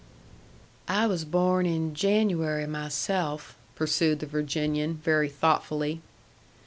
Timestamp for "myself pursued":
2.65-4.17